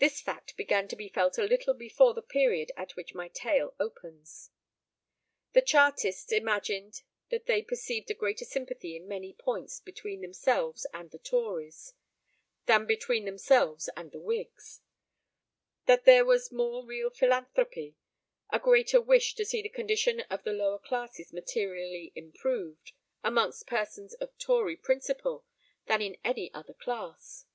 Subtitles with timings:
[0.00, 3.74] This fact began to be felt a little before the period at which my tale
[3.80, 4.50] opens.
[5.54, 11.10] The Chartists imagined that they perceived a greater sympathy in many points between themselves and
[11.10, 11.94] the Tories,
[12.66, 14.82] than between themselves and the Whigs;
[15.86, 17.96] that there was more real philanthropy,
[18.52, 22.92] a greater wish to see the condition of the lower classes materially improved,
[23.24, 25.46] amongst persons of Tory principle,
[25.86, 27.46] than in any other class.